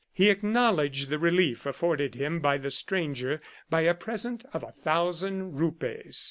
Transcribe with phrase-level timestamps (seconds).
[0.11, 5.59] He acknowledged the relief afforded him by the stranger by a present of a thousand
[5.59, 6.19] rupees.